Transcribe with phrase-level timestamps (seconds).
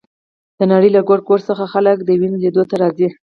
[0.59, 3.07] د نړۍ له ګوټ ګوټ څخه خلک د وینز لیدو ته راځي